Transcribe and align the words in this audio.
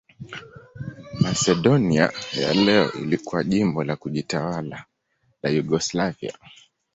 Masedonia 1.19 2.11
ya 2.33 2.53
leo 2.53 2.91
ilikuwa 2.91 3.43
jimbo 3.43 3.83
la 3.83 3.95
kujitawala 3.95 4.85
la 5.43 5.49
Yugoslavia. 5.49 6.33